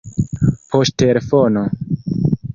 [0.75, 1.65] poŝtelefono